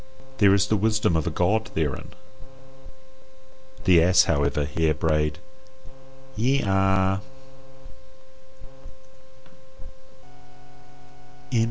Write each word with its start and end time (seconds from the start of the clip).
There 0.39 0.55
is 0.55 0.65
the 0.65 0.75
wisdom 0.77 1.15
of 1.15 1.27
a 1.27 1.29
God 1.29 1.69
therein. 1.75 2.13
The 3.83 4.01
ass, 4.01 4.23
however, 4.23 4.65
here 4.65 4.95
brayed 4.95 5.37
YE 6.35 6.61
A. 6.63 7.21
LXXVIII. 11.51 11.59